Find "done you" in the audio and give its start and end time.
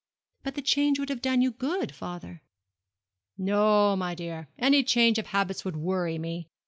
1.21-1.51